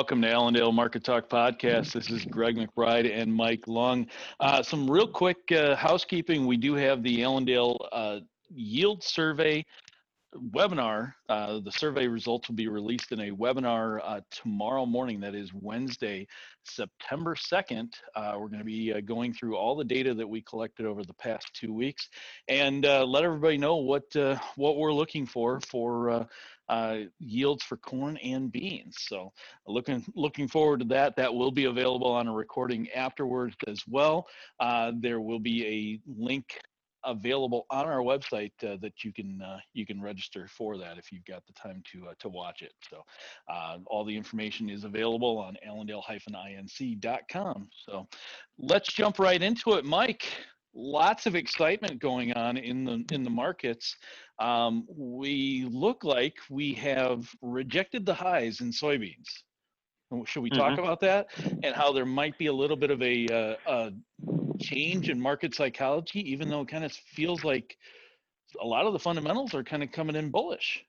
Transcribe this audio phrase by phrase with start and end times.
[0.00, 1.92] welcome to Allendale Market Talk Podcast.
[1.92, 4.06] This is Greg McBride and Mike Lung.
[4.40, 6.46] Uh, some real quick uh, housekeeping.
[6.46, 9.62] We do have the Allendale uh, Yield Survey
[10.36, 11.12] webinar.
[11.28, 15.20] Uh, the survey results will be released in a webinar uh, tomorrow morning.
[15.20, 16.26] That is Wednesday,
[16.64, 17.88] September 2nd.
[18.14, 21.02] Uh, we're going to be uh, going through all the data that we collected over
[21.02, 22.08] the past two weeks
[22.48, 26.28] and uh, let everybody know what uh, what we're looking for for
[27.18, 28.96] yields for corn and beans.
[29.00, 29.32] So
[29.66, 31.16] looking looking forward to that.
[31.16, 34.28] That will be available on a recording afterwards as well.
[35.00, 36.44] there will be a link
[37.04, 41.12] available on our website uh, that you can uh, you can register for that if
[41.12, 42.72] you've got the time to uh, to watch it.
[42.88, 43.04] So
[43.48, 47.68] uh, all the information is available on allendale-inc.com.
[47.86, 48.06] So
[48.58, 50.24] let's jump right into it, Mike.
[50.72, 53.96] Lots of excitement going on in the in the markets.
[54.38, 59.26] Um, we look like we have rejected the highs in soybeans.
[60.24, 60.82] Should we talk mm-hmm.
[60.82, 61.28] about that
[61.62, 63.92] and how there might be a little bit of a, uh, a
[64.60, 67.76] change in market psychology, even though it kind of feels like
[68.60, 70.84] a lot of the fundamentals are kind of coming in bullish.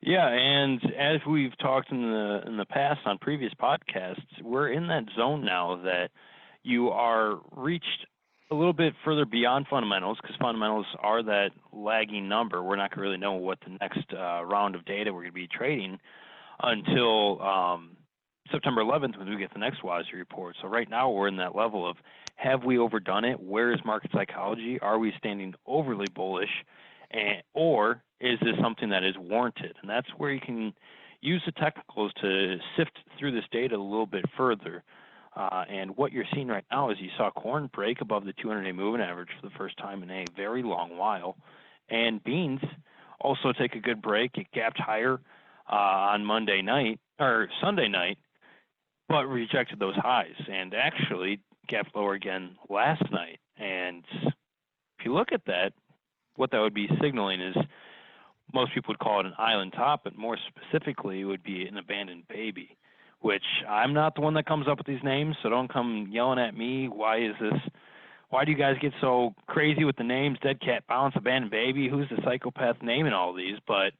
[0.00, 4.86] Yeah, and as we've talked in the in the past on previous podcasts, we're in
[4.88, 6.10] that zone now that
[6.62, 8.06] you are reached
[8.50, 12.62] a little bit further beyond fundamentals because fundamentals are that lagging number.
[12.62, 15.32] We're not going to really know what the next uh, round of data we're going
[15.32, 15.98] to be trading
[16.62, 17.96] until um,
[18.50, 20.56] September 11th when we get the next WASDE report.
[20.60, 21.96] So right now we're in that level of
[22.36, 23.40] have we overdone it?
[23.40, 24.78] Where is market psychology?
[24.80, 26.64] Are we standing overly bullish?
[27.10, 29.76] And, or is this something that is warranted?
[29.80, 30.72] And that's where you can
[31.20, 34.84] use the technicals to sift through this data a little bit further.
[35.36, 38.72] Uh, and what you're seeing right now is you saw corn break above the 200-day
[38.72, 41.36] moving average for the first time in a very long while,
[41.90, 42.60] and beans
[43.20, 44.36] also take a good break.
[44.36, 45.20] It gapped higher
[45.70, 48.18] uh, on Monday night or Sunday night,
[49.08, 53.38] but rejected those highs and actually gapped lower again last night.
[53.56, 54.04] And
[54.98, 55.72] if you look at that,
[56.36, 57.56] what that would be signaling is
[58.52, 61.76] most people would call it an island top, but more specifically, it would be an
[61.76, 62.76] abandoned baby.
[63.20, 66.38] Which I'm not the one that comes up with these names, so don't come yelling
[66.38, 66.86] at me.
[66.86, 67.60] Why is this?
[68.30, 70.38] Why do you guys get so crazy with the names?
[70.40, 71.88] Dead cat bounce, abandoned baby.
[71.88, 73.56] Who's the psychopath naming all these?
[73.66, 73.92] But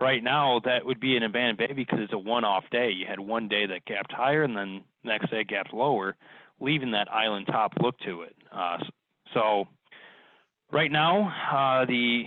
[0.00, 2.90] right now that would be an abandoned baby because it's a one-off day.
[2.90, 6.16] You had one day that gapped higher, and then next day gapped lower,
[6.60, 8.34] leaving that island top look to it.
[8.50, 8.78] Uh,
[9.34, 9.66] so
[10.72, 12.24] right now, uh, the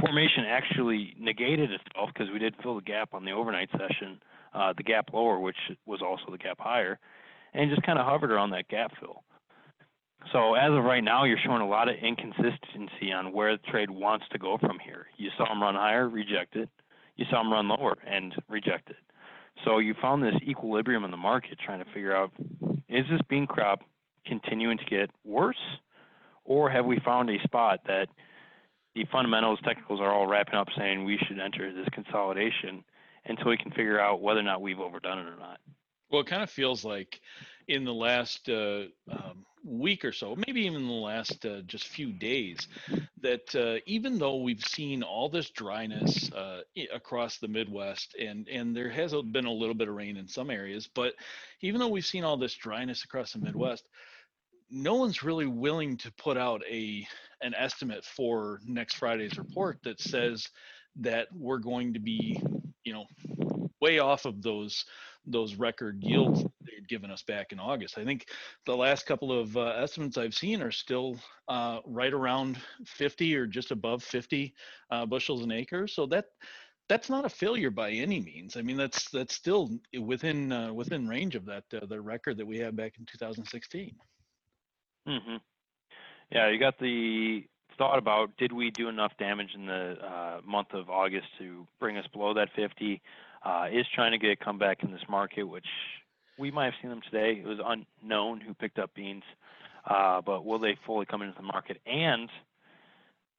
[0.00, 4.20] formation actually negated itself because we did fill the gap on the overnight session,
[4.52, 5.56] uh, the gap lower, which
[5.86, 6.98] was also the gap higher,
[7.54, 9.22] and just kind of hovered around that gap fill.
[10.32, 13.90] So as of right now, you're showing a lot of inconsistency on where the trade
[13.90, 15.06] wants to go from here.
[15.16, 16.68] You saw them run higher, reject it.
[17.16, 18.96] You saw them run lower and reject it.
[19.64, 22.32] So you found this equilibrium in the market trying to figure out
[22.88, 23.82] is this bean crop
[24.26, 25.56] continuing to get worse
[26.44, 28.08] or have we found a spot that
[28.94, 32.84] the fundamentals, technicals are all wrapping up saying we should enter this consolidation
[33.26, 35.58] until we can figure out whether or not we've overdone it or not.
[36.10, 37.20] Well, it kind of feels like
[37.66, 42.12] in the last uh, um, week or so, maybe even the last uh, just few
[42.12, 42.68] days,
[43.20, 46.60] that uh, even though we've seen all this dryness uh,
[46.92, 50.50] across the Midwest, and and there has been a little bit of rain in some
[50.50, 51.14] areas, but
[51.62, 53.88] even though we've seen all this dryness across the Midwest,
[54.70, 57.06] no one's really willing to put out a
[57.40, 60.48] an estimate for next Friday's report that says
[60.96, 62.40] that we're going to be,
[62.84, 63.04] you know,
[63.84, 64.84] way off of those
[65.26, 67.96] those record yields they had given us back in August.
[67.96, 68.26] I think
[68.66, 71.16] the last couple of uh, estimates I've seen are still
[71.48, 74.54] uh, right around 50 or just above 50
[74.90, 75.86] uh, bushels an acre.
[75.86, 76.26] So that
[76.88, 78.56] that's not a failure by any means.
[78.56, 82.46] I mean, that's that's still within uh, within range of that uh, the record that
[82.46, 83.94] we had back in 2016.
[85.08, 85.36] Mm-hmm.
[86.30, 87.46] Yeah, you got the
[87.78, 91.96] thought about did we do enough damage in the uh, month of August to bring
[91.96, 93.00] us below that 50?
[93.44, 95.66] Uh, is trying to get a comeback in this market, which
[96.38, 97.40] we might have seen them today.
[97.40, 99.22] It was unknown who picked up beans,
[99.88, 102.28] uh, but will they fully come into the market and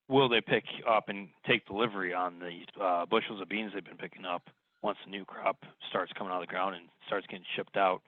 [0.07, 3.97] will they pick up and take delivery on the uh, bushels of beans they've been
[3.97, 4.43] picking up
[4.83, 5.57] once the new crop
[5.89, 8.01] starts coming out of the ground and starts getting shipped out?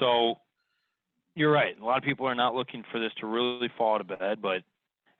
[0.00, 0.36] So
[1.34, 1.78] you're right.
[1.80, 4.62] A lot of people are not looking for this to really fall to bed, but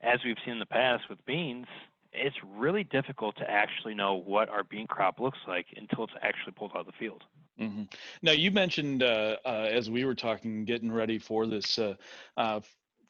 [0.01, 1.67] as we've seen in the past with beans,
[2.13, 6.53] it's really difficult to actually know what our bean crop looks like until it's actually
[6.53, 7.23] pulled out of the field.
[7.59, 7.83] Mm-hmm.
[8.21, 11.95] Now, you mentioned uh, uh, as we were talking, getting ready for this uh,
[12.37, 12.61] uh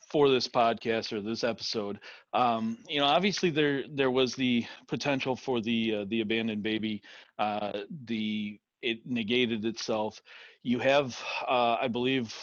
[0.10, 2.00] for this podcast or this episode.
[2.34, 7.02] Um, you know, obviously there there was the potential for the uh, the abandoned baby,
[7.40, 10.22] uh, the it negated itself.
[10.62, 11.18] You have,
[11.48, 12.34] I believe,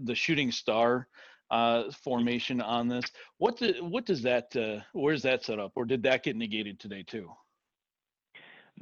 [0.00, 1.06] the shooting star
[1.50, 3.04] uh, formation on this.
[3.38, 4.54] What do, what does that?
[4.54, 7.30] Uh, where's that set up, or did that get negated today too?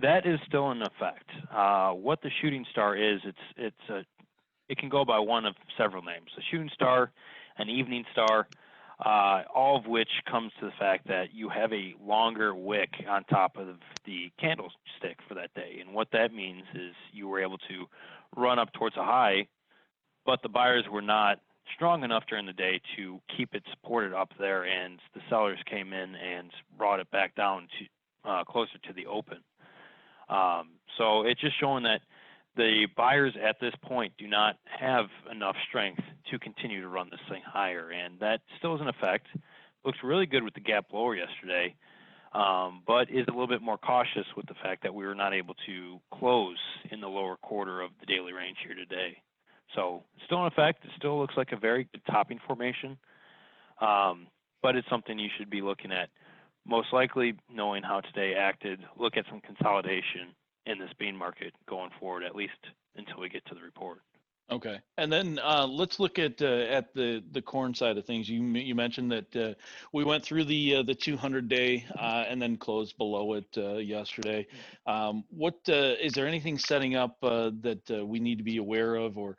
[0.00, 1.30] That is still in effect.
[1.54, 4.04] Uh, what the shooting star is, it's it's a
[4.68, 7.12] it can go by one of several names: a shooting star,
[7.58, 8.48] an evening star,
[9.04, 13.24] uh, all of which comes to the fact that you have a longer wick on
[13.24, 15.78] top of the candlestick for that day.
[15.80, 17.86] And what that means is you were able to
[18.36, 19.46] run up towards a high,
[20.24, 21.38] but the buyers were not
[21.74, 25.92] strong enough during the day to keep it supported up there, and the sellers came
[25.92, 29.38] in and brought it back down to uh, closer to the open.
[30.28, 32.00] Um, so it's just showing that
[32.56, 37.20] the buyers at this point do not have enough strength to continue to run this
[37.28, 39.26] thing higher, and that still is in effect.
[39.84, 41.76] Looks really good with the gap lower yesterday,
[42.32, 45.32] um, but is a little bit more cautious with the fact that we were not
[45.32, 46.58] able to close
[46.90, 49.16] in the lower quarter of the daily range here today.
[49.74, 50.84] So still in effect.
[50.84, 52.96] It still looks like a very good topping formation,
[53.80, 54.26] um,
[54.62, 56.08] but it's something you should be looking at.
[56.66, 60.34] Most likely, knowing how today acted, look at some consolidation
[60.66, 62.52] in this bean market going forward, at least
[62.96, 63.98] until we get to the report.
[64.48, 68.28] Okay, and then uh, let's look at uh, at the the corn side of things.
[68.28, 69.54] You you mentioned that uh,
[69.92, 73.78] we went through the uh, the 200 day uh, and then closed below it uh,
[73.78, 74.46] yesterday.
[74.86, 79.36] Um, what is there anything setting up that we need to be aware of or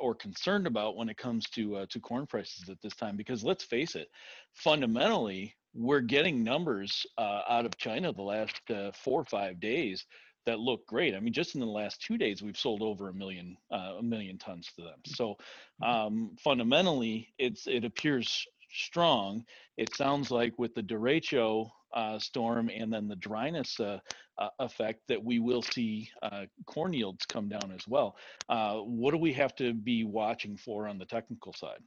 [0.00, 3.18] or concerned about when it comes to to corn prices at this time?
[3.18, 4.08] Because let's face it,
[4.54, 8.62] fundamentally, we're getting numbers out of China the last
[8.94, 10.06] four or five days
[10.48, 11.14] that look great.
[11.14, 14.02] I mean, just in the last two days, we've sold over a million uh, a
[14.02, 15.00] million tons to them.
[15.06, 15.36] So
[15.82, 15.84] mm-hmm.
[15.84, 19.44] um, fundamentally, it's it appears strong.
[19.76, 23.98] It sounds like with the derecho uh, storm and then the dryness uh,
[24.38, 28.16] uh, effect that we will see uh, corn yields come down as well.
[28.48, 31.82] Uh, what do we have to be watching for on the technical side?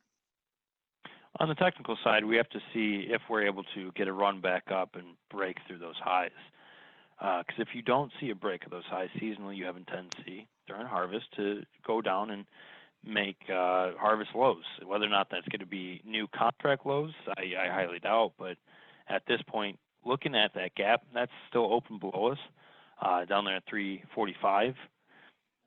[1.40, 4.42] On the technical side, we have to see if we're able to get a run
[4.42, 6.32] back up and break through those highs.
[7.22, 9.82] Because uh, if you don't see a break of those highs seasonally, you have a
[9.82, 12.46] tendency during harvest to go down and
[13.06, 14.64] make uh, harvest lows.
[14.84, 18.34] Whether or not that's going to be new contract lows, I, I highly doubt.
[18.40, 18.58] But
[19.08, 22.40] at this point, looking at that gap, that's still open below us,
[23.00, 24.74] uh, down there at 345.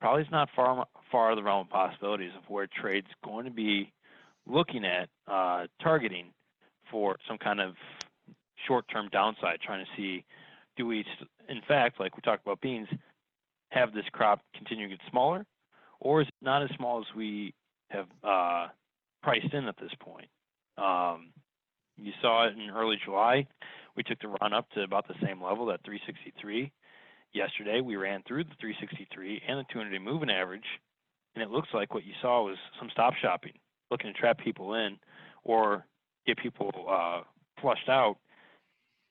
[0.01, 3.93] Probably is not far far the realm of possibilities of where trade's going to be
[4.45, 6.33] looking at uh, targeting
[6.91, 7.75] for some kind of
[8.67, 10.25] short-term downside, trying to see
[10.77, 11.05] do we,
[11.49, 12.87] in fact, like we talked about beans,
[13.69, 15.45] have this crop continue to get smaller,
[15.99, 17.53] or is it not as small as we
[17.89, 18.67] have uh,
[19.23, 20.27] priced in at this point?
[20.77, 21.31] Um,
[21.97, 23.47] you saw it in early July.
[23.95, 26.71] We took the run up to about the same level, at 363.
[27.33, 30.65] Yesterday, we ran through the 363 and the 200-day moving average,
[31.35, 33.53] and it looks like what you saw was some stop shopping,
[33.91, 34.97] looking to trap people in
[35.43, 35.85] or
[36.25, 37.21] get people uh,
[37.61, 38.17] flushed out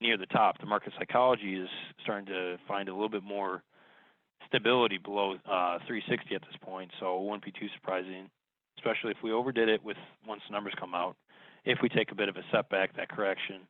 [0.05, 0.59] near the top.
[0.61, 1.69] The market psychology is
[2.03, 3.63] starting to find a little bit more
[4.47, 8.29] stability below uh, 360 at this point, so it wouldn't be too surprising,
[8.79, 9.97] especially if we overdid it with
[10.29, 11.17] once the numbers come out.
[11.65, 13.63] If we take a bit of a setback, that correction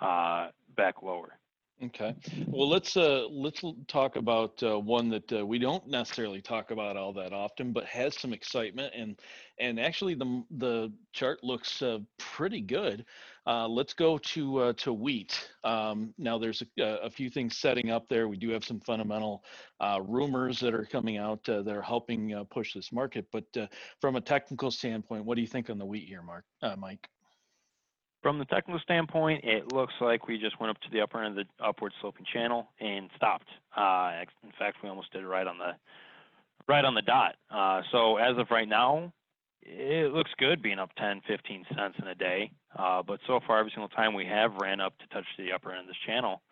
[0.00, 1.36] uh, back lower.
[1.84, 2.14] Okay.
[2.46, 6.96] Well, let's uh, let's talk about uh, one that uh, we don't necessarily talk about
[6.96, 9.18] all that often, but has some excitement and
[9.58, 13.04] and actually the the chart looks uh, pretty good.
[13.48, 15.50] Uh, let's go to uh, to wheat.
[15.64, 18.28] Um, now, there's a, a, few things setting up there.
[18.28, 19.42] We do have some fundamental
[20.02, 23.26] rumors that are coming out that are helping push this market.
[23.32, 23.46] But
[24.00, 26.44] from a technical standpoint, what do you think on the wheat here, Mark,
[26.78, 27.08] Mike?
[28.22, 31.36] From the technical standpoint, it looks like we just went up to the upper end
[31.36, 33.48] of the upward sloping channel and stopped.
[33.76, 34.12] Uh,
[34.44, 35.72] in fact, we almost did it right on the
[36.68, 37.34] right on the dot.
[37.50, 39.12] Uh, so as of right now,
[39.62, 42.52] it looks good being up 10, 15 cents in a day.
[42.78, 45.72] Uh, but so far, every single time we have ran up to touch the upper
[45.72, 46.42] end of this channel,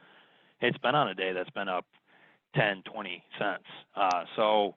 [0.60, 1.86] it's been on a day that's been up
[2.56, 3.64] 10, 20 cents.
[3.94, 4.74] Uh, so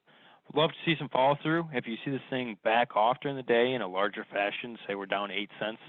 [0.53, 1.67] love to see some follow through.
[1.73, 4.93] If you see this thing back off during the day in a larger fashion, say
[4.93, 5.79] we're down eight cents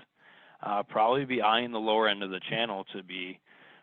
[0.64, 3.38] uh, probably be eyeing the lower end of the channel to be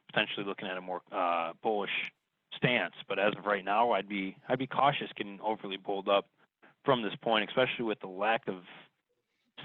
[0.07, 2.11] potentially looking at a more uh, bullish
[2.57, 2.95] stance.
[3.07, 6.27] But as of right now, I'd be I'd be cautious getting overly pulled up
[6.83, 8.55] from this point, especially with the lack of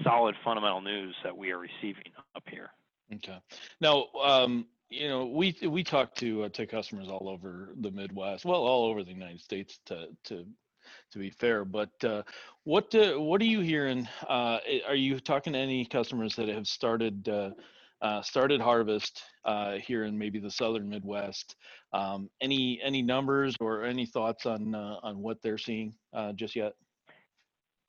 [0.03, 2.69] solid fundamental news that we are receiving up here.
[3.13, 3.39] Okay.
[3.81, 8.45] Now, um, you know, we we talk to uh, to customers all over the Midwest,
[8.45, 10.45] well, all over the United States to to
[11.11, 11.65] to be fair.
[11.65, 12.23] But uh,
[12.63, 14.07] what uh, what are you hearing?
[14.27, 17.51] Uh, are you talking to any customers that have started uh,
[18.01, 21.55] uh, started harvest uh, here in maybe the southern Midwest.
[21.93, 25.95] Um, any any numbers or any thoughts on on what they're seeing
[26.35, 26.73] just yet?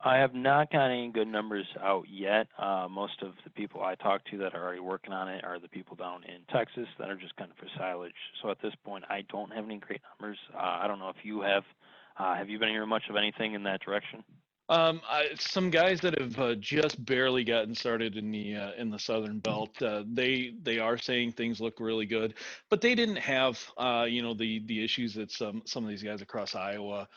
[0.01, 2.47] I have not got any good numbers out yet.
[2.57, 5.59] Uh, most of the people I talk to that are already working on it are
[5.59, 8.13] the people down in Texas that are just kind of for silage.
[8.41, 10.37] So at this point, I don't have any great numbers.
[10.55, 11.63] Uh, I don't know if you have.
[12.19, 14.23] Uh, have you been hearing much of anything in that direction?
[14.67, 18.91] Um, I, some guys that have uh, just barely gotten started in the uh, in
[18.91, 22.35] the Southern Belt, uh, they they are saying things look really good,
[22.69, 26.03] but they didn't have uh, you know the the issues that some some of these
[26.03, 27.07] guys across Iowa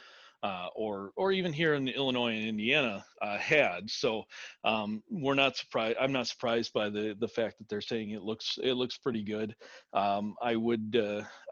[0.42, 3.90] uh, or or even here in Illinois and Indiana uh, had.
[3.90, 4.22] So
[4.64, 5.98] um, we're not surprised.
[6.00, 9.24] I'm not surprised by the the fact that they're saying it looks it looks pretty
[9.24, 9.54] good.
[9.92, 10.96] Um, I would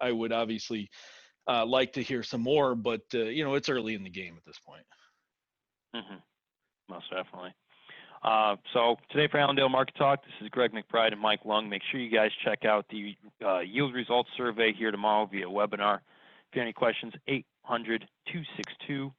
[0.00, 0.90] I would obviously
[1.50, 4.34] uh, like to hear some more, but uh, you know it's early in the game
[4.36, 4.84] at this point.
[5.94, 6.16] Mm-hmm.
[6.88, 7.52] Most definitely.
[8.22, 11.68] Uh, so today for Allendale Market Talk, this is Greg McBride and Mike Lung.
[11.68, 15.96] Make sure you guys check out the uh, yield results survey here tomorrow via webinar.
[15.96, 19.12] If you have any questions, 800 262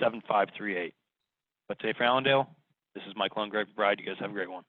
[0.00, 0.94] 7538.
[1.68, 2.48] But today for Allendale,
[2.94, 4.00] this is Mike Lung, Greg McBride.
[4.00, 4.64] You guys have a great one.